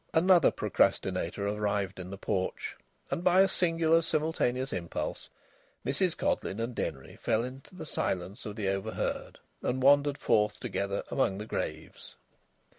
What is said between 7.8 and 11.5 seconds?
silence of the overheard and wandered forth together among the